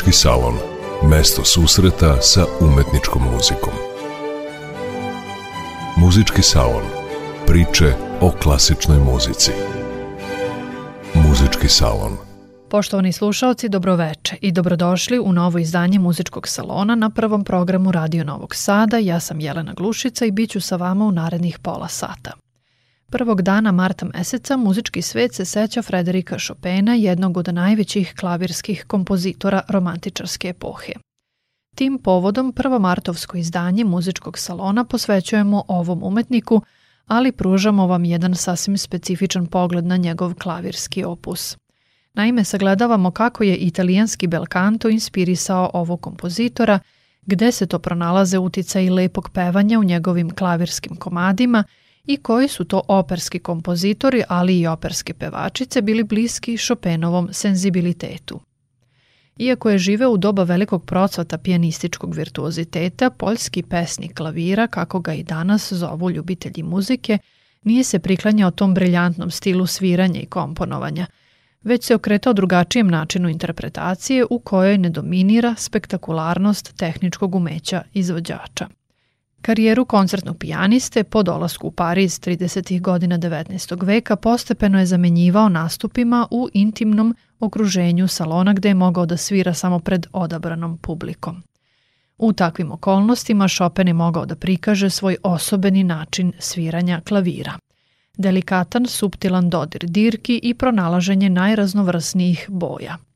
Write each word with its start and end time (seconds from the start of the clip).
Muzički 0.00 0.18
salon. 0.18 0.54
Mesto 1.10 1.44
susreta 1.44 2.20
sa 2.20 2.44
umetničkom 2.60 3.22
muzikom. 3.22 3.72
Muzički 5.96 6.42
salon. 6.42 6.82
Priče 7.46 7.92
o 8.20 8.30
klasičnoj 8.42 8.98
muzici. 8.98 9.50
Muzički 11.14 11.68
salon. 11.68 12.16
Poštovani 12.70 13.12
slušalci, 13.12 13.68
dobroveče 13.68 14.36
i 14.40 14.52
dobrodošli 14.52 15.18
u 15.18 15.32
novo 15.32 15.58
izdanje 15.58 15.98
Muzičkog 15.98 16.48
salona 16.48 16.94
na 16.94 17.10
prvom 17.10 17.44
programu 17.44 17.92
Radio 17.92 18.24
Novog 18.24 18.54
Sada. 18.54 18.98
Ja 18.98 19.20
sam 19.20 19.40
Jelena 19.40 19.72
Glušica 19.72 20.24
i 20.24 20.30
bit 20.30 20.50
ću 20.50 20.60
sa 20.60 20.76
vama 20.76 21.04
u 21.04 21.12
narednih 21.12 21.58
pola 21.58 21.88
sata. 21.88 22.32
Prvog 23.12 23.42
dana 23.42 23.72
marta 23.72 24.06
meseca 24.14 24.56
muzički 24.56 25.02
svet 25.02 25.34
se 25.34 25.44
seća 25.44 25.82
Frederika 25.82 26.36
Chopina, 26.38 26.94
jednog 26.94 27.36
od 27.36 27.54
najvećih 27.54 28.14
klavirskih 28.20 28.84
kompozitora 28.86 29.62
romantičarske 29.68 30.48
epohe. 30.48 30.92
Tim 31.76 31.98
povodom 31.98 32.52
prvo 32.52 32.78
martovsko 32.78 33.36
izdanje 33.36 33.84
muzičkog 33.84 34.38
salona 34.38 34.84
posvećujemo 34.84 35.64
ovom 35.68 36.02
umetniku, 36.02 36.62
ali 37.06 37.32
pružamo 37.32 37.86
vam 37.86 38.04
jedan 38.04 38.34
sasvim 38.34 38.78
specifičan 38.78 39.46
pogled 39.46 39.86
na 39.86 39.96
njegov 39.96 40.34
klavirski 40.34 41.04
opus. 41.04 41.56
Naime, 42.14 42.44
sagledavamo 42.44 43.10
kako 43.10 43.44
je 43.44 43.56
italijanski 43.56 44.26
belcanto 44.26 44.88
inspirisao 44.88 45.70
ovog 45.74 46.00
kompozitora, 46.00 46.78
gde 47.22 47.52
se 47.52 47.66
to 47.66 47.78
pronalaze 47.78 48.38
utica 48.38 48.80
i 48.80 48.90
lepog 48.90 49.30
pevanja 49.30 49.78
u 49.78 49.84
njegovim 49.84 50.30
klavirskim 50.30 50.96
komadima– 50.96 51.64
i 52.12 52.16
koji 52.16 52.48
su 52.48 52.64
to 52.64 52.82
operski 52.88 53.38
kompozitori, 53.38 54.22
ali 54.28 54.60
i 54.60 54.66
operske 54.66 55.14
pevačice 55.14 55.82
bili 55.82 56.04
bliski 56.04 56.56
Chopinovom 56.58 57.28
senzibilitetu. 57.32 58.40
Iako 59.38 59.70
je 59.70 59.78
živeo 59.78 60.10
u 60.10 60.16
doba 60.16 60.42
velikog 60.42 60.84
procvata 60.84 61.38
pijanističkog 61.38 62.14
virtuoziteta, 62.14 63.10
poljski 63.10 63.62
pesnik 63.62 64.14
klavira, 64.14 64.66
kako 64.66 65.00
ga 65.00 65.14
i 65.14 65.22
danas 65.22 65.72
zovu 65.72 66.10
ljubitelji 66.10 66.62
muzike, 66.62 67.18
nije 67.62 67.84
se 67.84 67.98
priklanjao 67.98 68.50
tom 68.50 68.74
briljantnom 68.74 69.30
stilu 69.30 69.66
sviranja 69.66 70.20
i 70.20 70.26
komponovanja, 70.26 71.06
već 71.62 71.84
se 71.84 71.94
okretao 71.94 72.32
drugačijem 72.32 72.88
načinu 72.88 73.28
interpretacije 73.28 74.26
u 74.30 74.38
kojoj 74.38 74.78
ne 74.78 74.90
dominira 74.90 75.54
spektakularnost 75.58 76.76
tehničkog 76.76 77.34
umeća 77.34 77.82
izvođača. 77.92 78.79
Karijeru 79.42 79.84
koncertnog 79.84 80.38
pijaniste 80.38 81.04
po 81.04 81.22
dolasku 81.22 81.66
u 81.66 81.70
Pariz 81.70 82.20
30. 82.20 82.80
godina 82.80 83.18
19. 83.18 83.86
veka 83.86 84.16
postepeno 84.16 84.78
je 84.78 84.86
zamenjivao 84.86 85.48
nastupima 85.48 86.26
u 86.30 86.48
intimnom 86.52 87.16
okruženju 87.40 88.08
salona 88.08 88.52
gde 88.52 88.68
je 88.68 88.74
mogao 88.74 89.06
da 89.06 89.16
svira 89.16 89.54
samo 89.54 89.78
pred 89.78 90.06
odabranom 90.12 90.78
publikom. 90.78 91.42
U 92.18 92.32
takvim 92.32 92.72
okolnostima 92.72 93.48
Chopin 93.48 93.88
je 93.88 93.94
mogao 93.94 94.26
da 94.26 94.36
prikaže 94.36 94.90
svoj 94.90 95.16
osobeni 95.22 95.84
način 95.84 96.32
sviranja 96.38 97.00
klavira. 97.08 97.52
Delikatan, 98.16 98.86
suptilan 98.86 99.50
dodir 99.50 99.84
dirki 99.86 100.40
i 100.42 100.54
pronalaženje 100.54 101.30
najraznovrsnijih 101.30 102.46
boja– 102.48 102.96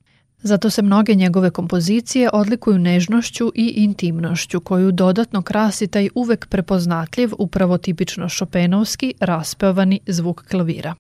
Zato 0.47 0.71
se 0.71 0.83
mnoge 0.83 1.15
njegove 1.15 1.51
kompozicije 1.51 2.31
odlikuju 2.33 2.79
nežnošću 2.79 3.53
i 3.55 3.73
intimnošću 3.77 4.61
koju 4.61 4.93
dodatno 4.93 5.43
krasi 5.43 5.87
taj 5.87 6.09
uvek 6.15 6.47
prepoznatljiv, 6.47 7.31
upravo 7.39 7.79
tipično 7.79 8.29
šopenovski, 8.29 9.15
raspevani 9.21 10.01
zvuk 10.07 10.45
klavira. 10.51 10.95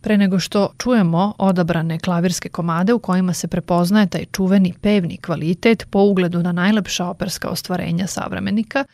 Pre 0.00 0.16
nego 0.16 0.38
što 0.38 0.72
čujemo 0.78 1.34
odabrane 1.38 1.98
klavirske 1.98 2.48
komade 2.48 2.92
u 2.92 2.98
kojima 2.98 3.32
se 3.32 3.48
prepoznaje 3.48 4.06
taj 4.06 4.24
čuveni 4.32 4.74
pevni 4.80 5.16
kvalitet 5.16 5.86
po 5.90 6.00
ugledu 6.00 6.42
na 6.42 6.52
najlepša 6.52 7.06
operska 7.06 7.48
ostvarenja 7.48 8.06
savremenika, 8.06 8.84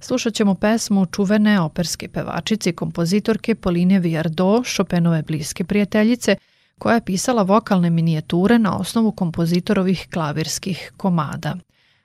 slušat 0.00 0.34
ćemo 0.34 0.54
pesmu 0.54 1.06
čuvene 1.06 1.60
operske 1.60 2.08
pevačice 2.08 2.70
i 2.70 2.76
kompozitorke 2.76 3.54
Pauline 3.54 3.98
Viardot, 3.98 4.66
Chopinove 4.66 5.22
bliske 5.22 5.64
prijateljice– 5.64 6.36
koja 6.80 6.94
je 6.94 7.04
pisala 7.04 7.42
vokalne 7.42 7.90
minijature 7.90 8.58
na 8.58 8.76
osnovu 8.76 9.12
kompozitorovih 9.12 10.06
klavirskih 10.12 10.92
komada. 10.96 11.56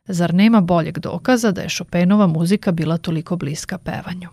Zar 0.06 0.34
nema 0.34 0.62
boljeg 0.62 1.00
dokaza 1.00 1.52
da 1.52 1.62
je 1.62 1.70
Chopinova 1.70 2.28
muzika 2.28 2.72
bila 2.72 2.98
toliko 2.98 3.36
bliska 3.36 3.78
pevanju? 3.78 4.30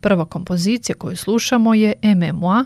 Prva 0.00 0.24
kompozicija 0.24 0.96
koju 0.96 1.16
slušamo 1.16 1.74
je 1.74 1.94
Moi, 2.32 2.64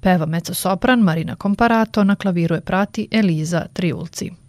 peva 0.00 0.26
mezzo-sopran 0.26 1.00
Marina 1.00 1.36
Comparato, 1.42 2.04
na 2.04 2.16
klaviru 2.16 2.54
je 2.54 2.60
prati 2.60 3.08
Eliza 3.10 3.66
Triulci. 3.72 4.43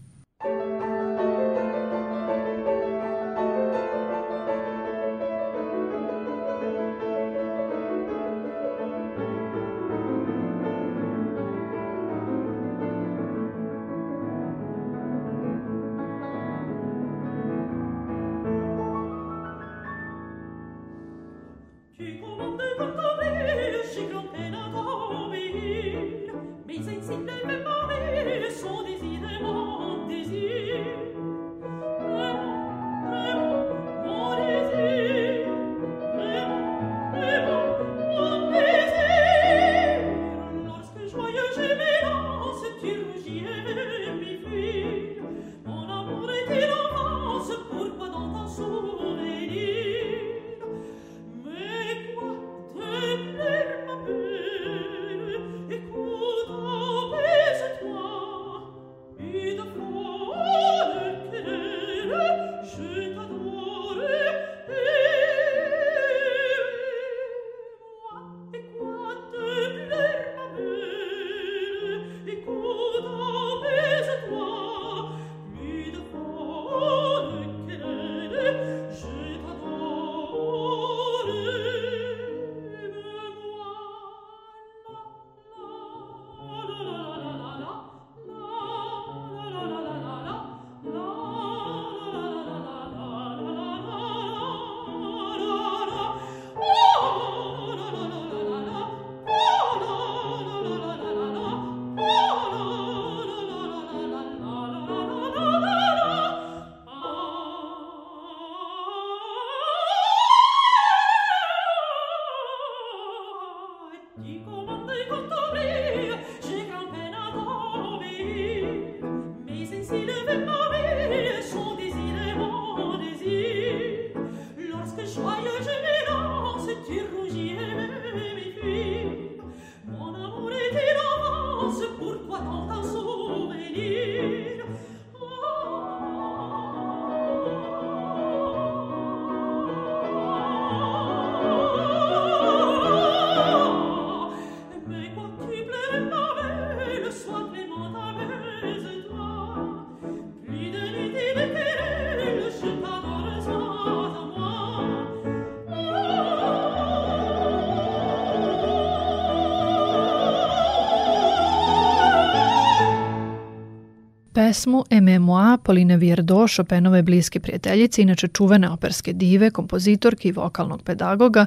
Pesmu 164.56 164.84
Emmemois 164.90 165.58
Pauline 165.64 165.98
Viardot, 165.98 166.50
Chopinove 166.50 167.02
bliske 167.02 167.40
prijateljice, 167.40 168.02
inače 168.02 168.28
čuvene 168.28 168.70
operske 168.70 169.14
dive, 169.14 169.52
kompozitorke 169.52 170.30
i 170.30 170.32
vokalnog 170.32 170.84
pedagoga, 170.84 171.46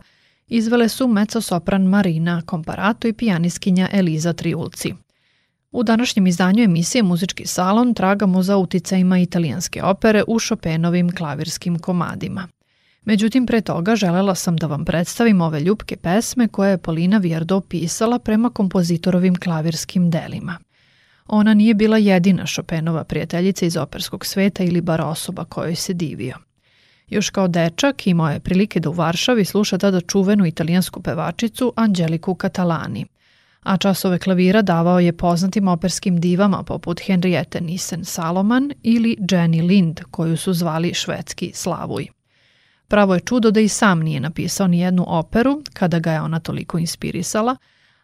izvele 0.49 0.89
su 0.89 1.07
mezzo-sopran 1.07 1.87
Marina 1.87 2.43
Komparato 2.47 3.09
i 3.09 3.13
pijaniskinja 3.13 3.89
Eliza 3.93 4.33
Triulci. 4.33 4.95
U 5.73 5.83
današnjem 5.83 6.27
izdanju 6.27 6.65
emisije 6.65 7.03
Muzički 7.03 7.47
salon 7.47 7.95
tragamo 7.95 8.43
za 8.43 8.57
uticajima 8.57 9.19
italijanske 9.19 9.83
opere 9.83 10.25
u 10.27 10.41
Chopinovim 10.41 11.11
klavirskim 11.17 11.79
komadima. 11.79 12.49
Međutim, 13.05 13.47
pre 13.47 13.61
toga 13.61 13.97
želela 13.97 14.35
sam 14.35 14.57
da 14.57 14.67
vam 14.67 14.85
predstavim 14.85 15.41
ove 15.41 15.61
ljubke 15.61 15.97
pesme 15.97 16.49
koje 16.49 16.71
je 16.71 16.79
Polina 16.79 17.19
Vierdo 17.19 17.61
pisala 17.61 18.19
prema 18.19 18.51
kompozitorovim 18.51 19.37
klavirskim 19.37 20.11
delima. 20.11 20.59
Ona 21.29 21.55
nije 21.55 21.75
bila 21.75 21.99
jedina 21.99 22.47
Chopinova 22.47 23.05
prijateljica 23.05 23.67
iz 23.67 23.77
operskog 23.77 24.27
sveta 24.27 24.65
ili 24.65 24.81
bar 24.81 25.01
osoba 25.01 25.45
kojoj 25.45 25.75
se 25.75 25.95
divio. 25.95 26.35
Još 27.09 27.31
kao 27.31 27.49
dečak 27.49 28.07
imao 28.07 28.31
je 28.31 28.41
prilike 28.41 28.81
da 28.81 28.91
u 28.91 28.93
Varšavi 28.93 29.45
sluša 29.45 29.79
tada 29.79 30.01
čuvenu 30.01 30.47
italijansku 30.47 31.03
pevačicu 31.03 31.73
Angeliku 31.77 32.37
Catalani, 32.41 33.07
a 33.63 33.77
časove 33.77 34.19
klavira 34.19 34.63
davao 34.63 35.01
je 35.01 35.13
poznatim 35.13 35.69
operskim 35.69 36.21
divama 36.21 36.63
poput 36.63 37.01
Henriette 37.07 37.61
Nissen 37.61 38.05
Saloman 38.05 38.73
ili 38.83 39.17
Jenny 39.21 39.67
Lind, 39.67 40.01
koju 40.11 40.37
su 40.37 40.53
zvali 40.53 40.95
švedski 40.95 41.51
Slavuj. 41.55 42.07
Pravo 42.89 43.15
je 43.15 43.21
čudo 43.21 43.51
da 43.51 43.61
i 43.61 43.69
sam 43.69 44.01
nije 44.01 44.21
napisao 44.21 44.67
ni 44.67 44.81
jednu 44.81 45.05
operu, 45.07 45.63
kada 45.73 45.99
ga 45.99 46.13
je 46.13 46.21
ona 46.21 46.41
toliko 46.41 46.79
inspirisala, 46.79 47.57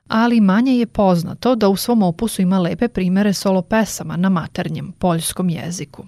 ali 0.09 0.41
manje 0.41 0.79
je 0.79 0.87
poznato 0.87 1.55
da 1.55 1.69
u 1.69 1.77
svom 1.77 2.03
opusu 2.03 2.43
ima 2.43 2.59
lepe 2.59 2.89
primere 2.89 3.33
solo 3.33 3.62
pesama 3.62 4.17
na 4.17 4.29
maternjem, 4.29 4.93
poljskom 4.93 5.51
jeziku. 5.51 6.05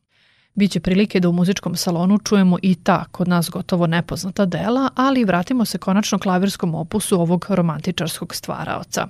Biće 0.54 0.80
prilike 0.80 1.20
da 1.20 1.28
u 1.28 1.32
muzičkom 1.32 1.76
salonu 1.76 2.18
čujemo 2.18 2.58
i 2.62 2.74
ta, 2.74 3.04
kod 3.10 3.28
nas 3.28 3.50
gotovo 3.50 3.86
nepoznata 3.86 4.46
dela, 4.46 4.90
ali 4.94 5.24
vratimo 5.24 5.64
se 5.64 5.78
konačno 5.78 6.18
klavirskom 6.18 6.74
opusu 6.74 7.20
ovog 7.20 7.46
romantičarskog 7.48 8.34
stvaraoca. 8.34 9.08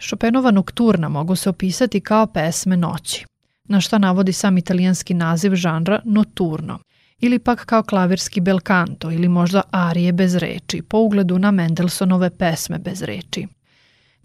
Chopinova 0.00 0.50
nokturna 0.50 1.08
mogu 1.08 1.36
se 1.36 1.48
opisati 1.50 2.00
kao 2.00 2.26
pesme 2.26 2.76
noći, 2.76 3.26
na 3.64 3.80
šta 3.80 3.98
navodi 3.98 4.32
sam 4.32 4.58
italijanski 4.58 5.14
naziv 5.14 5.54
žanra 5.54 6.00
noturno, 6.04 6.78
ili 7.20 7.38
pak 7.38 7.64
kao 7.64 7.82
klavirski 7.82 8.40
belkanto 8.40 9.10
ili 9.10 9.28
možda 9.28 9.62
arije 9.70 10.12
bez 10.12 10.34
reči, 10.34 10.82
po 10.82 10.98
ugledu 10.98 11.38
na 11.38 11.50
Mendelssohnove 11.50 12.30
pesme 12.30 12.78
bez 12.78 13.02
reči. 13.02 13.46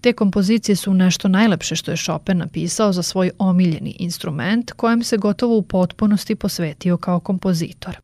Te 0.02 0.14
kompozicije 0.14 0.76
su 0.76 0.94
nešto 0.94 1.28
najlepše 1.28 1.76
što 1.76 1.92
je 1.92 1.98
Chopin 1.98 2.38
napisao 2.38 2.94
za 2.94 3.04
svoj 3.04 3.32
omiljeni 3.40 3.96
instrument 4.00 4.72
kojem 4.72 5.04
se 5.04 5.18
gotovo 5.18 5.58
u 5.58 5.62
potpunosti 5.62 6.36
posvetio 6.36 6.98
kao 6.98 7.20
kompozitor. 7.20 7.98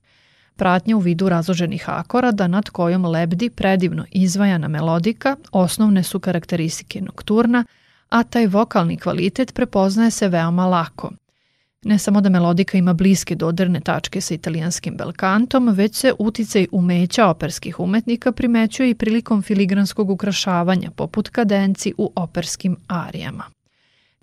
Pratnja 0.55 0.97
u 0.97 0.99
vidu 0.99 1.29
razloženih 1.29 1.89
akorada 1.89 2.47
nad 2.47 2.69
kojom 2.69 3.05
lebdi 3.05 3.49
predivno 3.49 4.05
izvajana 4.11 4.67
melodika 4.67 5.35
osnovne 5.51 6.03
su 6.03 6.19
karakteristike 6.19 7.01
nokturna, 7.01 7.65
a 8.09 8.23
taj 8.23 8.47
vokalni 8.47 8.97
kvalitet 8.97 9.53
prepoznaje 9.53 10.11
se 10.11 10.27
veoma 10.27 10.65
lako– 10.65 11.11
Ne 11.85 11.97
samo 11.99 12.21
da 12.21 12.29
melodika 12.29 12.77
ima 12.77 12.93
bliske 12.93 13.35
dodirne 13.35 13.79
tačke 13.79 14.21
sa 14.21 14.33
italijanskim 14.33 14.95
belkantom, 14.97 15.69
već 15.69 15.95
se 15.95 16.13
uticaj 16.19 16.67
umeća 16.71 17.27
operskih 17.27 17.79
umetnika 17.79 18.31
primećuje 18.31 18.89
i 18.89 18.95
prilikom 18.95 19.41
filigranskog 19.41 20.09
ukrašavanja, 20.09 20.91
poput 20.91 21.29
kadenci 21.29 21.93
u 21.97 22.11
operskim 22.15 22.77
arijama. 22.87 23.43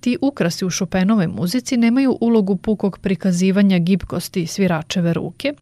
Ti 0.00 0.19
ukrasi 0.20 0.64
u 0.64 0.70
Chopinove 0.70 1.26
muzici 1.26 1.76
nemaju 1.76 2.19
ulogu 2.20 2.56
pukog 2.56 2.99
prikazivanja 2.99 3.79
gibkosti 3.79 4.47
sviračeve 4.47 5.12
ruke, 5.12 5.55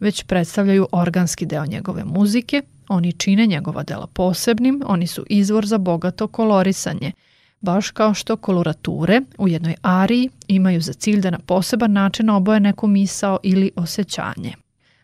već 0.00 0.22
predstavljaju 0.22 0.88
organski 0.92 1.46
deo 1.46 1.66
njegove 1.66 2.04
muzike, 2.04 2.62
oni 2.88 3.12
čine 3.12 3.46
njegova 3.46 3.82
dela 3.82 4.06
posebnim, 4.06 4.82
oni 4.86 5.06
su 5.06 5.24
izvor 5.28 5.66
za 5.66 5.78
bogato 5.78 6.26
kolorisanje– 6.26 7.12
baš 7.62 7.90
kao 7.90 8.14
što 8.14 8.36
kolorature 8.36 9.20
u 9.38 9.48
jednoj 9.48 9.74
ariji 9.82 10.28
imaju 10.48 10.80
za 10.80 10.92
cilj 10.92 11.20
da 11.20 11.30
na 11.30 11.38
poseban 11.38 11.92
način 11.92 12.30
oboje 12.30 12.60
neku 12.60 12.86
misao 12.86 13.38
ili 13.42 13.70
osjećanje. 13.76 14.54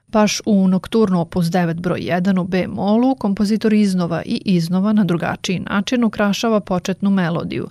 Baš 0.08 0.40
u 0.46 0.68
Nokturnu 0.68 1.20
opus 1.20 1.46
9 1.46 1.80
broj 1.80 2.00
1 2.00 2.40
u 2.40 2.44
B 2.44 2.66
molu 2.66 3.14
kompozitor 3.14 3.72
iznova 3.72 4.22
i 4.22 4.42
iznova 4.44 4.92
na 4.92 5.04
drugačiji 5.04 5.58
način 5.58 6.04
ukrašava 6.04 6.60
početnu 6.60 7.10
melodiju, 7.10 7.68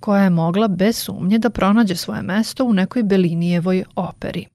koja 0.00 0.22
je 0.22 0.30
mogla 0.30 0.68
bez 0.68 0.96
sumnje 0.96 1.38
da 1.38 1.50
pronađe 1.50 1.96
svoje 1.96 2.22
mesto 2.22 2.64
u 2.64 2.72
nekoj 2.72 3.02
Belinijevoj 3.02 3.84
operi. 3.96 4.46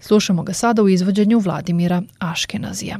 Slušamo 0.00 0.42
ga 0.42 0.52
sada 0.52 0.82
u 0.82 0.88
izvođenju 0.88 1.38
Vladimira 1.38 2.02
Aškenazija. 2.18 2.98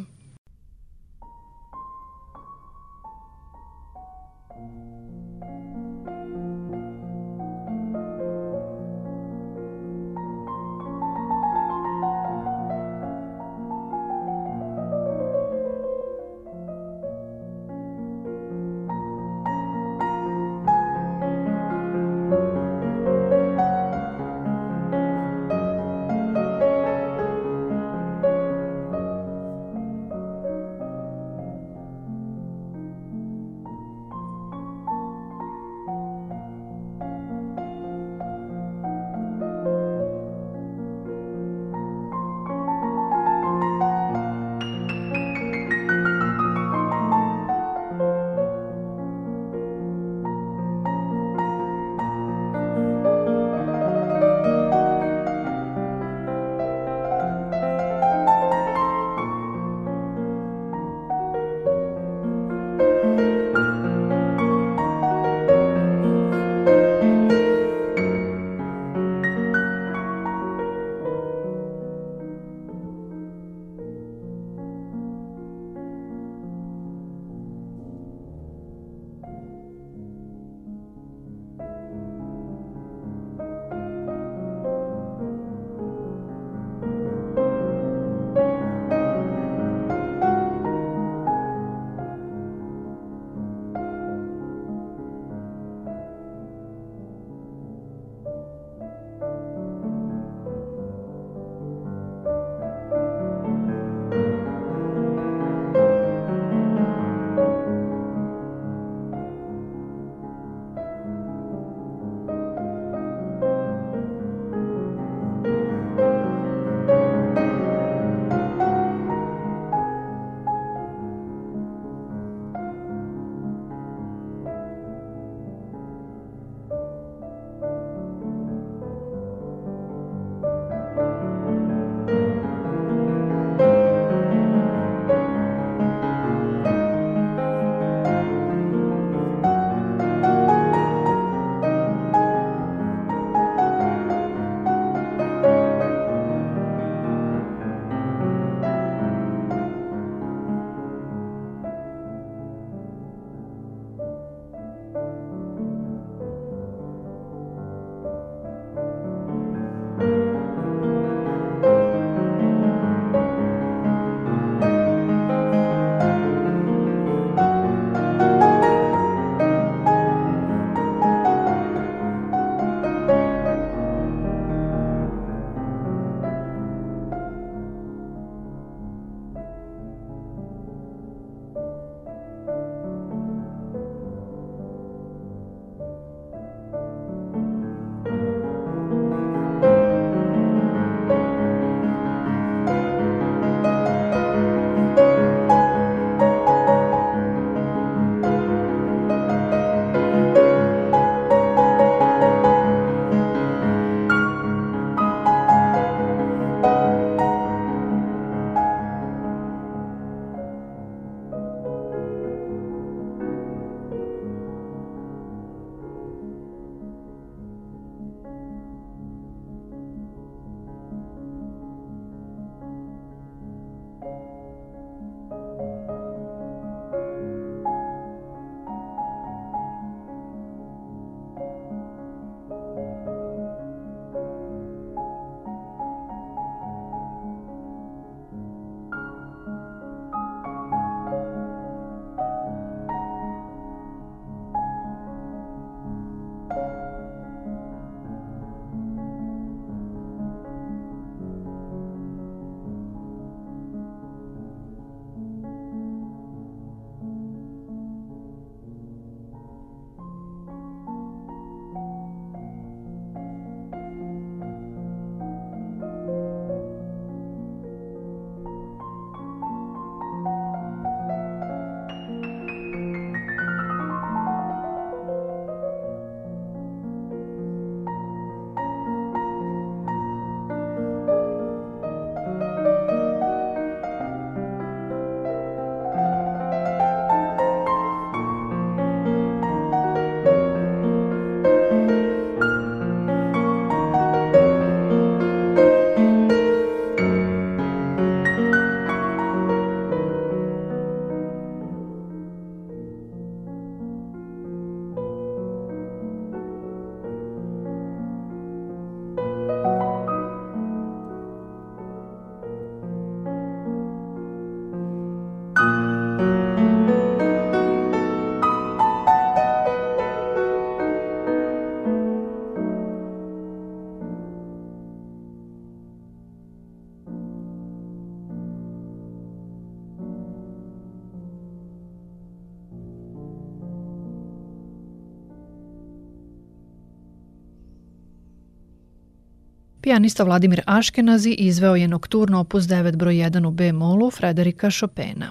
Pijanista 339.82 340.24
Vladimir 340.24 340.62
Aškenazi 340.66 341.30
izveo 341.30 341.76
je 341.76 341.88
nokturno 341.88 342.40
opus 342.40 342.64
9 342.64 342.96
broj 342.96 343.14
1 343.14 343.46
u 343.46 343.50
B-molu 343.50 344.10
Frederika 344.10 344.70
Chopina. 344.70 345.30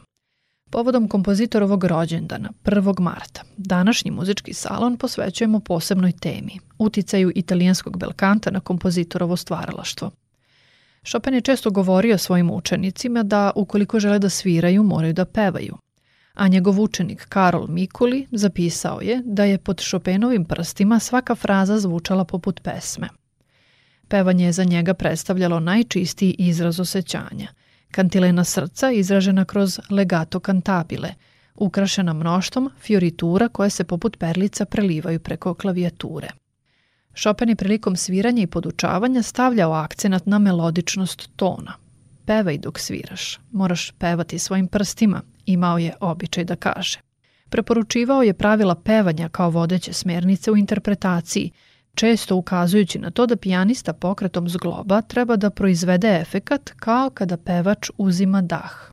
Povodom 0.69 1.07
kompozitorovog 1.07 1.83
rođendana, 1.83 2.49
1. 2.63 2.99
marta, 2.99 3.41
današnji 3.57 4.11
muzički 4.11 4.53
salon 4.53 4.97
posvećujemo 4.97 5.59
posebnoj 5.59 6.11
temi, 6.11 6.59
uticaju 6.77 7.31
italijanskog 7.35 7.97
belkanta 7.97 8.51
na 8.51 8.59
kompozitorovo 8.59 9.35
stvaralaštvo. 9.35 10.11
Chopin 11.05 11.33
je 11.33 11.41
često 11.41 11.71
govorio 11.71 12.17
svojim 12.17 12.51
učenicima 12.51 13.23
da 13.23 13.51
ukoliko 13.55 13.99
žele 13.99 14.19
da 14.19 14.29
sviraju, 14.29 14.83
moraju 14.83 15.13
da 15.13 15.25
pevaju. 15.25 15.77
A 16.33 16.47
njegov 16.47 16.81
učenik 16.81 17.25
Karol 17.25 17.67
Mikuli 17.67 18.27
zapisao 18.31 19.01
je 19.01 19.21
da 19.25 19.43
je 19.43 19.57
pod 19.57 19.81
Chopinovim 19.89 20.45
prstima 20.45 20.99
svaka 20.99 21.35
fraza 21.35 21.79
zvučala 21.79 22.25
poput 22.25 22.61
pesme. 22.63 23.09
Pevanje 24.09 24.45
je 24.45 24.51
za 24.51 24.63
njega 24.63 24.93
predstavljalo 24.93 25.59
najčistiji 25.59 26.35
izraz 26.37 26.79
osjećanja. 26.79 27.47
Kantilena 27.91 28.43
srca 28.43 28.91
izražena 28.91 29.45
kroz 29.45 29.79
legato 29.89 30.39
kantabile, 30.39 31.09
ukrašena 31.55 32.13
mnoštom 32.13 32.69
fioritura 32.79 33.47
koje 33.47 33.69
se 33.69 33.83
poput 33.83 34.17
perlica 34.17 34.65
prelivaju 34.65 35.19
preko 35.19 35.53
klavijature. 35.53 36.27
Chopin 37.15 37.49
je 37.49 37.55
prilikom 37.55 37.95
sviranja 37.95 38.43
i 38.43 38.47
podučavanja 38.47 39.21
stavljao 39.21 39.73
akcenat 39.73 40.25
na 40.25 40.39
melodičnost 40.39 41.29
tona. 41.35 41.73
Pevaj 42.25 42.57
dok 42.57 42.79
sviraš, 42.79 43.39
moraš 43.51 43.91
pevati 43.91 44.39
svojim 44.39 44.67
prstima, 44.67 45.21
imao 45.45 45.77
je 45.77 45.93
običaj 45.99 46.43
da 46.43 46.55
kaže. 46.55 46.99
Preporučivao 47.49 48.23
je 48.23 48.33
pravila 48.33 48.75
pevanja 48.75 49.29
kao 49.29 49.49
vodeće 49.49 49.93
smernice 49.93 50.51
u 50.51 50.57
interpretaciji, 50.57 51.51
često 51.95 52.35
ukazujući 52.35 52.99
na 52.99 53.11
to 53.11 53.25
da 53.25 53.35
pijanista 53.35 53.93
pokretom 53.93 54.49
zgloba 54.49 55.01
treba 55.01 55.35
da 55.35 55.49
proizvede 55.49 56.19
efekat 56.21 56.69
kao 56.69 57.09
kada 57.09 57.37
pevač 57.37 57.89
uzima 57.97 58.41
dah. 58.41 58.91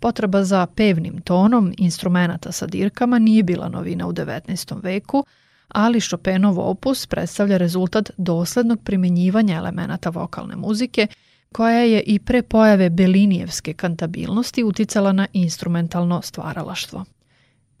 Potreba 0.00 0.44
za 0.44 0.66
pevnim 0.66 1.20
tonom 1.20 1.74
instrumenta 1.78 2.52
sa 2.52 2.66
dirkama 2.66 3.18
nije 3.18 3.42
bila 3.42 3.68
novina 3.68 4.06
u 4.06 4.12
19. 4.12 4.82
veku, 4.82 5.24
ali 5.68 6.00
Chopinov 6.00 6.58
opus 6.60 7.06
predstavlja 7.06 7.56
rezultat 7.56 8.10
doslednog 8.16 8.82
primenjivanja 8.84 9.56
elemenata 9.56 10.10
vokalne 10.10 10.56
muzike, 10.56 11.06
koja 11.52 11.78
je 11.78 12.00
i 12.00 12.18
pre 12.18 12.42
pojave 12.42 12.90
Belinijevske 12.90 13.74
kantabilnosti 13.74 14.64
uticala 14.64 15.12
na 15.12 15.26
instrumentalno 15.32 16.22
stvaralaštvo. 16.22 17.04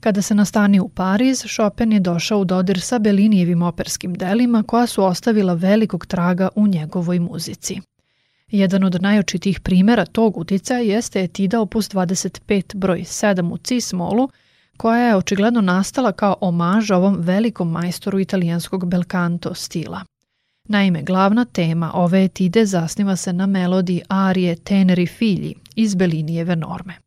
Kada 0.02 0.22
se 0.22 0.34
nastani 0.34 0.80
u 0.80 0.88
Pariz, 0.88 1.44
Chopin 1.46 1.92
je 1.92 2.00
došao 2.00 2.40
u 2.40 2.44
dodir 2.44 2.80
sa 2.80 2.98
Belinijevim 2.98 3.62
operskim 3.62 4.14
delima 4.14 4.62
koja 4.62 4.86
su 4.86 5.04
ostavila 5.04 5.54
velikog 5.54 6.06
traga 6.06 6.48
u 6.54 6.66
njegovoj 6.66 7.18
muzici. 7.18 7.80
Jedan 8.50 8.84
od 8.84 9.02
najočitih 9.02 9.60
primera 9.60 10.04
tog 10.04 10.36
uticaja 10.36 10.80
jeste 10.80 11.22
etida 11.22 11.60
opus 11.60 11.90
25 11.90 12.76
broj 12.76 12.98
7 12.98 13.52
u 13.52 13.56
cis-molu, 13.56 14.28
koja 14.76 15.06
je 15.06 15.16
očigledno 15.16 15.60
nastala 15.60 16.12
kao 16.12 16.36
omaž 16.40 16.90
ovom 16.90 17.16
velikom 17.18 17.70
majstoru 17.70 18.20
italijanskog 18.20 18.86
belcanto 18.86 19.54
stila. 19.54 20.04
Naime, 20.68 21.02
glavna 21.02 21.44
tema 21.44 21.90
ove 21.94 22.24
etide 22.24 22.66
zasniva 22.66 23.16
se 23.16 23.32
na 23.32 23.46
melodiji 23.46 24.02
arije 24.08 24.56
Teneri 24.56 25.06
Figli 25.06 25.54
iz 25.76 25.94
Belinijeve 25.94 26.56
norme. 26.56 27.01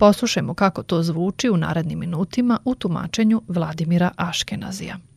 Poslušajmo 0.00 0.54
kako 0.54 0.82
to 0.82 1.02
zvuči 1.02 1.50
u 1.50 1.56
narednim 1.56 1.98
minutima 1.98 2.58
u 2.64 2.74
tumačenju 2.74 3.42
Vladimira 3.48 4.10
Aškenazija. 4.16 5.09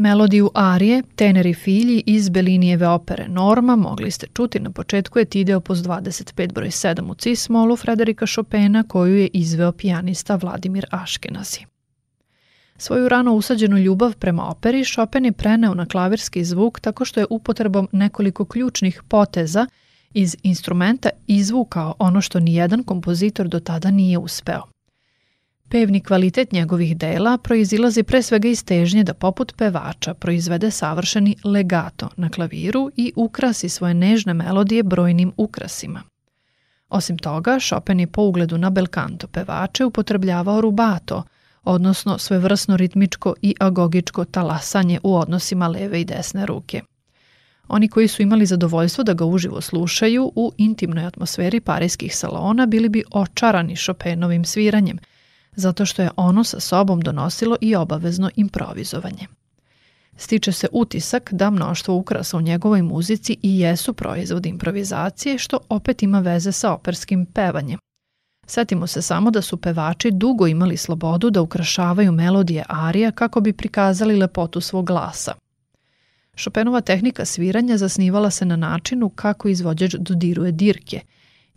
Melodiju 0.00 0.50
arije 0.54 1.02
Teneri 1.16 1.54
filji 1.54 2.02
iz 2.06 2.28
Belinijeve 2.28 2.88
opere 2.88 3.28
Norma 3.28 3.76
mogli 3.76 4.10
ste 4.10 4.26
čuti 4.34 4.60
na 4.60 4.70
početku 4.70 5.18
etide 5.18 5.56
opus 5.56 5.78
25 5.78 6.52
broj 6.52 6.68
7 6.68 7.10
u 7.10 7.14
cis-molu 7.14 7.76
Frederika 7.76 8.26
Chopina 8.26 8.84
koju 8.88 9.16
je 9.16 9.28
izveo 9.32 9.72
pijanista 9.72 10.36
Vladimir 10.36 10.86
Aškenazi. 10.90 11.60
Svoju 12.76 13.08
rano 13.08 13.34
usađenu 13.34 13.78
ljubav 13.78 14.16
prema 14.16 14.50
operi 14.50 14.84
Chopin 14.84 15.24
je 15.24 15.32
preneo 15.32 15.74
na 15.74 15.86
klavirski 15.86 16.44
zvuk 16.44 16.80
tako 16.80 17.04
što 17.04 17.20
je 17.20 17.26
upotrebom 17.30 17.88
nekoliko 17.92 18.44
ključnih 18.44 19.02
poteza 19.08 19.66
iz 20.14 20.36
instrumenta 20.42 21.08
izvukao 21.26 21.94
ono 21.98 22.20
što 22.20 22.40
nijedan 22.40 22.82
kompozitor 22.82 23.48
do 23.48 23.60
tada 23.60 23.90
nije 23.90 24.18
uspeo. 24.18 24.62
Pevni 25.72 26.00
kvalitet 26.00 26.52
njegovih 26.52 26.96
dela 26.96 27.38
proizilazi 27.38 28.02
pre 28.02 28.22
svega 28.22 28.48
iz 28.48 28.64
težnje 28.64 29.04
da 29.04 29.14
poput 29.14 29.52
pevača 29.56 30.14
proizvede 30.14 30.70
savršeni 30.70 31.36
legato 31.44 32.08
na 32.16 32.30
klaviru 32.30 32.90
i 32.96 33.12
ukrasi 33.16 33.68
svoje 33.68 33.94
nežne 33.94 34.34
melodije 34.34 34.82
brojnim 34.82 35.32
ukrasima. 35.36 36.02
Osim 36.88 37.18
toga, 37.18 37.58
Chopin 37.60 38.00
je 38.00 38.06
po 38.06 38.22
ugledu 38.22 38.58
na 38.58 38.70
belkanto 38.70 39.26
pevače 39.26 39.84
upotrebljavao 39.84 40.60
rubato, 40.60 41.22
odnosno 41.64 42.18
svevrsno 42.18 42.76
ritmičko 42.76 43.34
i 43.42 43.54
agogičko 43.60 44.24
talasanje 44.24 45.00
u 45.02 45.16
odnosima 45.16 45.68
leve 45.68 46.00
i 46.00 46.04
desne 46.04 46.46
ruke. 46.46 46.82
Oni 47.68 47.88
koji 47.88 48.08
su 48.08 48.22
imali 48.22 48.46
zadovoljstvo 48.46 49.04
da 49.04 49.14
ga 49.14 49.24
uživo 49.24 49.60
slušaju 49.60 50.32
u 50.34 50.52
intimnoj 50.56 51.04
atmosferi 51.04 51.60
parijskih 51.60 52.16
salona 52.16 52.66
bili 52.66 52.88
bi 52.88 53.04
očarani 53.10 53.76
Chopinovim 53.76 54.44
sviranjem– 54.44 54.98
zato 55.56 55.86
što 55.86 56.02
je 56.02 56.10
ono 56.16 56.44
sa 56.44 56.60
sobom 56.60 57.00
donosilo 57.00 57.56
i 57.60 57.76
obavezno 57.76 58.30
improvizovanje. 58.36 59.26
Stiče 60.16 60.52
se 60.52 60.68
utisak 60.72 61.32
da 61.32 61.50
mnoštvo 61.50 61.94
ukrasa 61.94 62.36
u 62.36 62.40
njegovoj 62.40 62.82
muzici 62.82 63.36
i 63.42 63.60
jesu 63.60 63.94
proizvod 63.94 64.46
improvizacije, 64.46 65.38
što 65.38 65.58
opet 65.68 66.02
ima 66.02 66.20
veze 66.20 66.52
sa 66.52 66.72
operskim 66.72 67.26
pevanjem. 67.26 67.78
Setimo 68.46 68.86
se 68.86 69.02
samo 69.02 69.30
da 69.30 69.42
su 69.42 69.56
pevači 69.56 70.10
dugo 70.10 70.46
imali 70.46 70.76
slobodu 70.76 71.30
da 71.30 71.42
ukrašavaju 71.42 72.12
melodije 72.12 72.64
arija 72.68 73.10
kako 73.10 73.40
bi 73.40 73.52
prikazali 73.52 74.16
lepotu 74.16 74.60
svog 74.60 74.86
glasa. 74.86 75.34
Chopinova 76.36 76.80
tehnika 76.80 77.24
sviranja 77.24 77.76
zasnivala 77.76 78.30
se 78.30 78.44
na 78.44 78.56
načinu 78.56 79.08
kako 79.08 79.48
izvođač 79.48 79.94
dodiruje 79.94 80.52
dirke– 80.52 81.00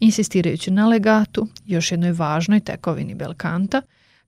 insistirajući 0.03 0.71
na 0.71 0.87
legatu, 0.87 1.47
još 1.65 1.91
jednoj 1.91 2.11
važnoj 2.11 2.59
tekovini 2.59 3.15
belkanta, 3.15 3.81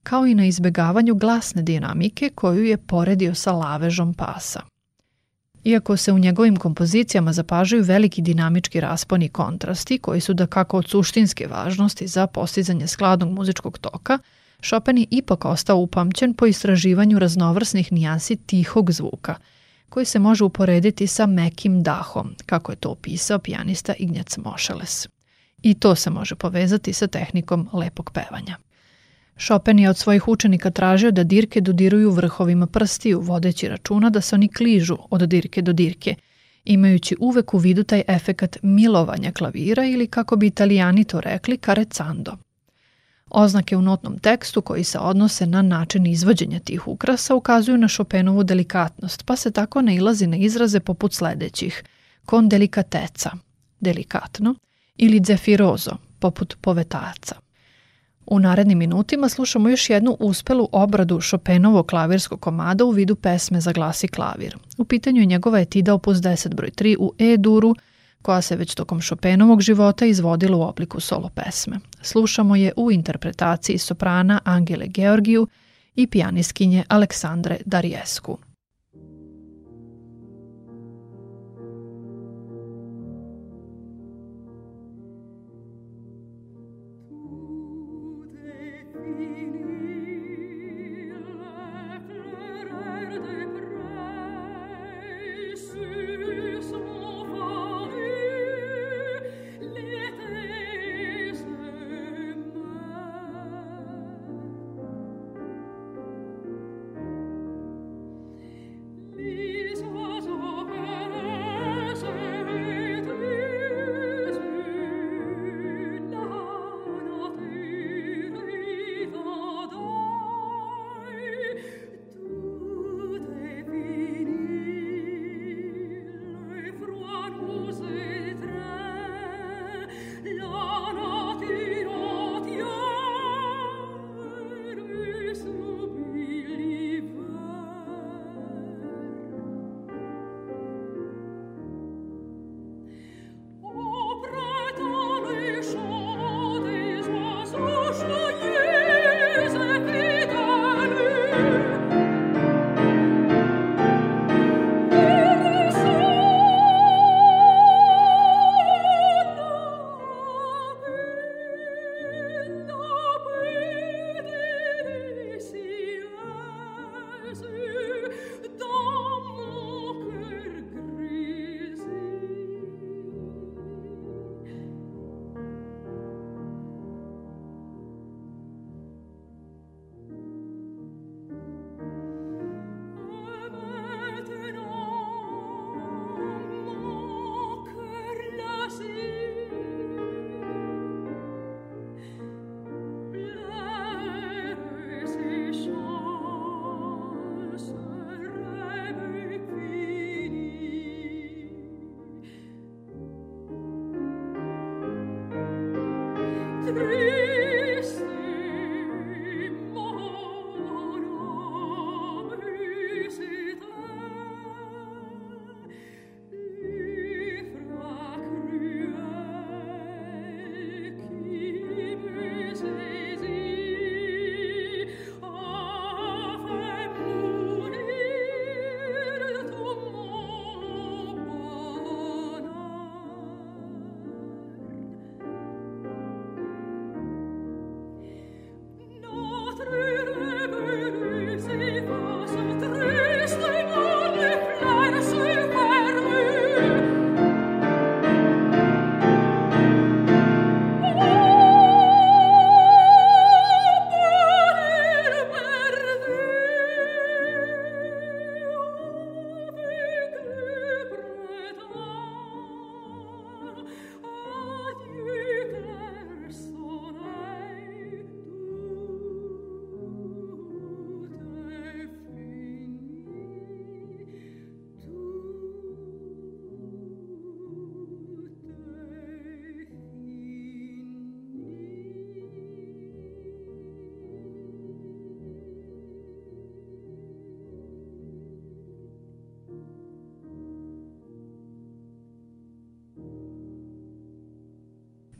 kao 0.03 0.25
i 0.25 0.35
na 0.35 0.45
izbegavanju 0.45 1.15
glasne 1.15 1.61
dinamike 1.61 2.29
koju 2.35 2.63
je 2.63 2.77
poredio 2.77 3.35
sa 3.35 3.51
lavežom 3.51 4.13
pasa. 4.13 4.61
Iako 5.63 5.97
se 5.97 6.11
u 6.11 6.19
njegovim 6.19 6.55
kompozicijama 6.55 7.33
zapažaju 7.33 7.83
veliki 7.83 8.21
dinamički 8.21 8.79
rasponi 8.79 9.25
i 9.25 9.29
kontrasti, 9.29 9.97
koji 9.97 10.21
su 10.21 10.33
da 10.33 10.47
kako 10.47 10.77
od 10.77 10.89
suštinske 10.89 11.47
važnosti 11.47 12.07
za 12.07 12.27
postizanje 12.27 12.87
skladnog 12.87 13.29
muzičkog 13.29 13.77
toka, 13.77 14.19
Chopin 14.63 14.97
je 14.97 15.05
ipak 15.11 15.45
ostao 15.45 15.77
upamćen 15.77 16.33
po 16.33 16.45
istraživanju 16.45 17.19
raznovrsnih 17.19 17.91
nijansi 17.91 18.35
tihog 18.35 18.91
zvuka, 18.91 19.35
koji 19.89 20.05
se 20.05 20.19
može 20.19 20.43
uporediti 20.43 21.07
sa 21.07 21.25
mekim 21.25 21.83
dahom, 21.83 22.35
kako 22.45 22.71
je 22.71 22.75
to 22.75 22.89
opisao 22.89 23.39
pijanista 23.39 23.93
Ignjac 23.99 24.37
Mošeles. 24.37 25.14
I 25.65 25.73
to 25.73 25.95
se 25.95 26.09
može 26.09 26.35
povezati 26.35 26.93
sa 26.93 27.07
tehnikom 27.07 27.69
lepog 27.73 28.11
pevanja. 28.11 28.57
Chopin 29.37 29.79
je 29.79 29.89
od 29.89 29.97
svojih 29.97 30.27
učenika 30.27 30.71
tražio 30.71 31.11
da 31.11 31.23
dirke 31.23 31.61
dodiruju 31.61 32.11
vrhovima 32.11 32.67
prstiju, 32.67 33.21
vodeći 33.21 33.67
računa 33.67 34.09
da 34.09 34.21
se 34.21 34.35
oni 34.35 34.47
kližu 34.47 34.97
od 35.09 35.21
dirke 35.21 35.61
do 35.61 35.73
dirke, 35.73 36.15
imajući 36.65 37.15
uvek 37.19 37.53
u 37.53 37.57
vidu 37.57 37.83
taj 37.83 38.03
efekat 38.07 38.57
milovanja 38.61 39.31
klavira 39.31 39.85
ili 39.85 40.07
kako 40.07 40.35
bi 40.35 40.47
italijani 40.47 41.03
to 41.03 41.21
rekli 41.21 41.57
carezzando. 41.57 42.37
Oznake 43.29 43.77
u 43.77 43.81
notnom 43.81 44.19
tekstu 44.19 44.61
koji 44.61 44.83
se 44.83 44.99
odnose 44.99 45.45
na 45.45 45.61
način 45.61 46.05
izvođenja 46.05 46.59
tih 46.59 46.87
ukrasa 46.87 47.35
ukazuju 47.35 47.77
na 47.77 47.87
Chopinovu 47.87 48.43
delikatnost, 48.43 49.25
pa 49.25 49.35
se 49.35 49.51
tako 49.51 49.81
nailazi 49.81 50.27
na 50.27 50.37
izraze 50.37 50.79
poput 50.79 51.13
sledećih 51.13 51.83
con 52.29 52.49
delicateca, 52.49 53.31
delikatno, 53.79 54.55
ili 54.97 55.21
zefirozo, 55.25 55.91
poput 56.19 56.57
povetaca. 56.61 57.35
U 58.27 58.39
narednim 58.39 58.77
minutima 58.77 59.29
slušamo 59.29 59.69
još 59.69 59.89
jednu 59.89 60.17
uspelu 60.19 60.69
obradu 60.71 61.21
Chopinovog 61.21 61.87
klavirskog 61.87 62.39
komada 62.39 62.85
u 62.85 62.91
vidu 62.91 63.15
pesme 63.15 63.61
za 63.61 63.71
glas 63.71 64.03
i 64.03 64.07
klavir. 64.07 64.57
U 64.77 64.85
pitanju 64.85 65.19
je 65.19 65.25
njegova 65.25 65.59
etida 65.59 65.93
opus 65.93 66.17
10 66.17 66.55
broj 66.55 66.69
3 66.69 66.95
u 66.99 67.13
E-duru, 67.19 67.75
koja 68.21 68.41
se 68.41 68.55
već 68.55 68.75
tokom 68.75 69.01
Chopinovog 69.01 69.61
života 69.61 70.05
izvodila 70.05 70.57
u 70.57 70.61
obliku 70.61 70.99
solo 70.99 71.29
pesme. 71.29 71.79
Slušamo 72.01 72.55
je 72.55 72.73
u 72.75 72.91
interpretaciji 72.91 73.77
soprana 73.77 74.39
Angele 74.43 74.87
Georgiju 74.87 75.47
i 75.95 76.07
pijaniskinje 76.07 76.83
Aleksandre 76.87 77.57
Darjesku. 77.65 78.37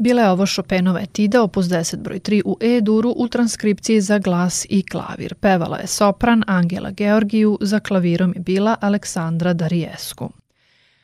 Bila 0.06 0.22
je 0.22 0.30
ovo 0.30 0.46
Chopinova 0.46 1.00
etida 1.02 1.42
opus 1.44 1.66
10 1.66 1.98
broj 1.98 2.20
3 2.20 2.42
u 2.46 2.58
E-duru 2.62 3.14
u 3.18 3.28
transkripciji 3.28 4.02
za 4.02 4.20
glas 4.20 4.66
i 4.70 4.84
klavir. 4.84 5.36
Pevala 5.36 5.78
je 5.78 5.88
sopran 5.88 6.44
Angela 6.48 6.92
Georgiju, 6.92 7.58
za 7.62 7.80
klavirom 7.80 8.34
je 8.36 8.40
bila 8.40 8.76
Aleksandra 8.82 9.54
Darijesku. 9.54 10.30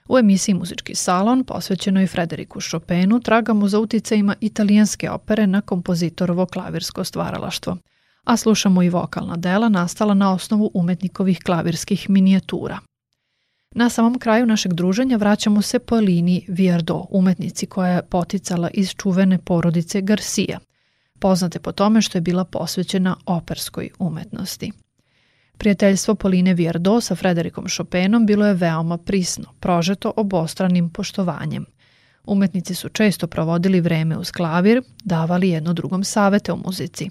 U 0.09 0.17
emisiji 0.17 0.55
Muzički 0.55 0.95
salon, 0.95 1.43
posvećenoj 1.43 2.07
Frederiku 2.07 2.61
Chopinu, 2.61 3.19
tragamo 3.19 3.67
za 3.67 3.79
uticajima 3.79 4.35
italijanske 4.41 5.09
opere 5.09 5.47
na 5.47 5.61
kompozitorovo 5.61 6.45
klavirsko 6.45 7.03
stvaralaštvo, 7.03 7.77
a 8.23 8.37
slušamo 8.37 8.83
i 8.83 8.89
vokalna 8.89 9.35
dela 9.35 9.69
nastala 9.69 10.13
na 10.13 10.33
osnovu 10.33 10.71
umetnikovih 10.73 11.39
klavirskih 11.45 12.09
minijatura. 12.09 12.79
Na 13.75 13.89
samom 13.89 14.19
kraju 14.19 14.45
našeg 14.45 14.73
druženja 14.73 15.17
vraćamo 15.17 15.61
se 15.61 15.79
po 15.79 15.95
liniji 15.95 16.45
Viardo, 16.47 17.05
umetnici 17.09 17.65
koja 17.65 17.91
je 17.91 18.03
poticala 18.03 18.69
iz 18.73 18.89
čuvene 18.89 19.37
porodice 19.37 20.01
Garcia, 20.01 20.59
poznate 21.19 21.59
po 21.59 21.71
tome 21.71 22.01
što 22.01 22.17
je 22.17 22.21
bila 22.21 22.45
posvećena 22.45 23.15
operskoj 23.25 23.89
umetnosti. 23.99 24.71
Prijateljstvo 25.57 26.15
Poline 26.15 26.53
Viardo 26.53 27.01
sa 27.01 27.15
Frederikom 27.15 27.65
Chopinom 27.75 28.25
bilo 28.25 28.45
je 28.47 28.53
veoma 28.53 28.97
prisno, 28.97 29.45
prožeto 29.59 30.13
obostranim 30.15 30.89
poštovanjem. 30.89 31.65
Umetnici 32.25 32.75
su 32.75 32.89
često 32.89 33.27
provodili 33.27 33.81
vreme 33.81 34.17
uz 34.17 34.31
klavir, 34.31 34.81
davali 35.03 35.49
jedno 35.49 35.73
drugom 35.73 36.03
savete 36.03 36.51
o 36.51 36.55
muzici. 36.55 37.09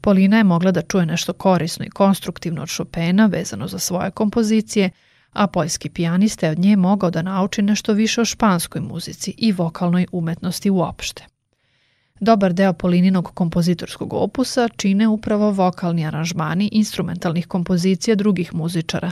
Polina 0.00 0.36
je 0.36 0.44
mogla 0.44 0.70
da 0.70 0.82
čuje 0.82 1.06
nešto 1.06 1.32
korisno 1.32 1.84
i 1.84 1.90
konstruktivno 1.90 2.62
od 2.62 2.76
Chopina 2.76 3.26
vezano 3.26 3.68
za 3.68 3.78
svoje 3.78 4.10
kompozicije, 4.10 4.90
a 5.32 5.46
poljski 5.46 5.90
pijanista 5.90 6.46
je 6.46 6.52
od 6.52 6.58
nje 6.58 6.76
mogao 6.76 7.10
da 7.10 7.22
nauči 7.22 7.62
nešto 7.62 7.92
više 7.92 8.20
o 8.20 8.24
španskoj 8.24 8.80
muzici 8.80 9.34
i 9.38 9.52
vokalnoj 9.52 10.06
umetnosti 10.12 10.70
uopšte. 10.70 11.24
Dobar 12.20 12.52
deo 12.52 12.72
Polininog 12.72 13.30
kompozitorskog 13.34 14.14
opusa 14.14 14.68
čine 14.76 15.08
upravo 15.08 15.50
vokalni 15.50 16.06
aranžmani 16.06 16.68
instrumentalnih 16.72 17.46
kompozicija 17.46 18.14
drugih 18.16 18.54
muzičara, 18.54 19.10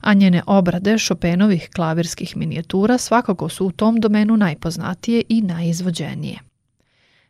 a 0.00 0.14
njene 0.14 0.42
obrade 0.46 0.98
Chopinovih 0.98 1.68
klavirskih 1.74 2.36
minijatura 2.36 2.98
svakako 2.98 3.48
su 3.48 3.66
u 3.66 3.72
tom 3.72 4.00
domenu 4.00 4.36
najpoznatije 4.36 5.22
i 5.28 5.42
najizvođenije. 5.42 6.38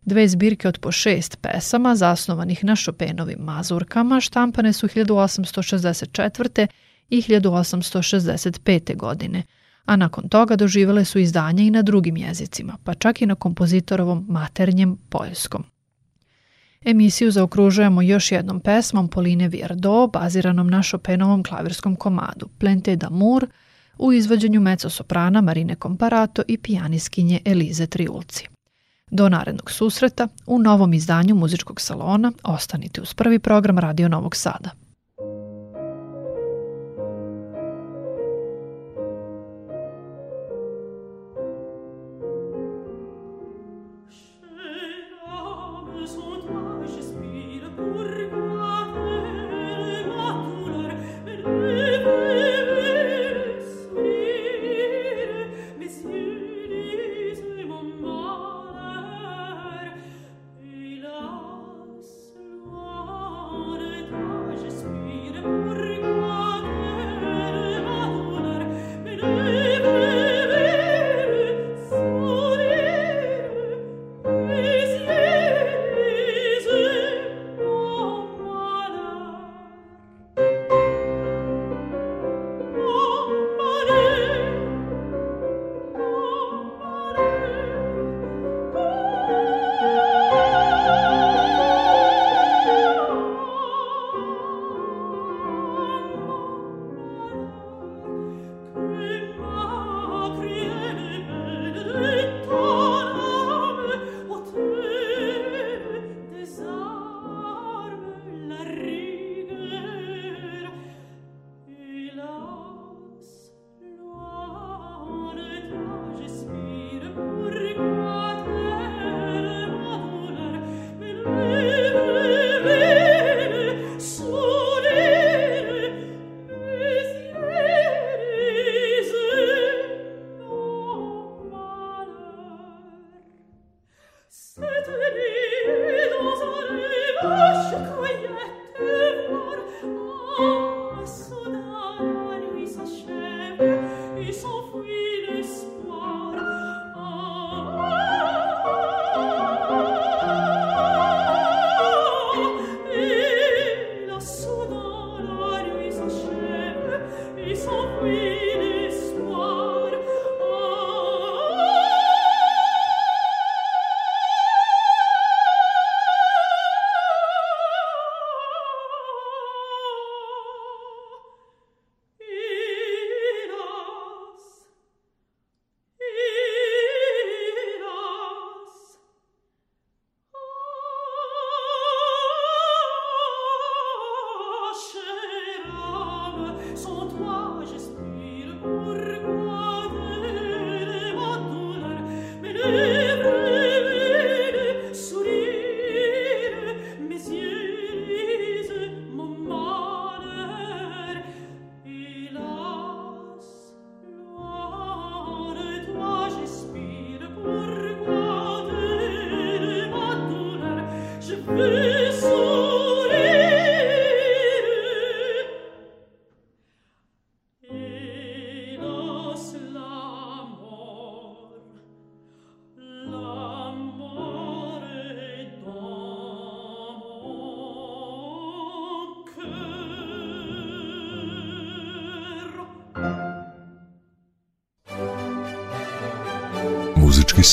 Dve 0.02 0.28
zbirke 0.28 0.68
od 0.68 0.78
po 0.78 0.92
šest 0.92 1.38
pesama, 1.40 1.96
zasnovanih 1.96 2.64
na 2.64 2.76
Chopinovim 2.76 3.38
mazurkama, 3.38 4.20
štampane 4.20 4.72
su 4.72 4.88
1864. 4.88 6.66
i 7.10 7.22
1865. 7.22 8.96
godine– 8.96 9.42
a 9.84 9.96
nakon 9.96 10.28
toga 10.28 10.56
doživele 10.56 11.04
su 11.04 11.18
izdanja 11.18 11.62
i 11.62 11.70
na 11.70 11.82
drugim 11.82 12.16
jezicima, 12.16 12.76
pa 12.84 12.94
čak 12.94 13.22
i 13.22 13.26
na 13.26 13.34
kompozitorovom 13.34 14.26
maternjem 14.28 14.96
poljskom. 15.08 15.64
Emisiju 16.84 17.30
zaokružujemo 17.30 18.02
još 18.02 18.32
jednom 18.32 18.60
pesmom 18.60 19.08
Poline 19.08 19.48
Viardot, 19.48 20.12
baziranom 20.12 20.70
na 20.70 20.82
Chopinovom 20.82 21.42
klavirskom 21.42 21.96
komadu 21.96 22.48
Plente 22.58 22.96
d'amour, 22.96 23.46
u 23.98 24.12
izvođenju 24.12 24.60
mezzosoprana 24.60 25.40
Marine 25.40 25.76
Comparato 25.82 26.42
i 26.48 26.58
pijaniskinje 26.58 27.40
Elize 27.44 27.86
Triulci. 27.86 28.48
Do 29.10 29.28
narednog 29.28 29.70
susreta 29.70 30.28
u 30.46 30.58
novom 30.58 30.94
izdanju 30.94 31.34
muzičkog 31.34 31.80
salona 31.80 32.32
ostanite 32.42 33.00
uz 33.00 33.14
prvi 33.14 33.38
program 33.38 33.78
Radio 33.78 34.08
Novog 34.08 34.36
Sada. 34.36 34.83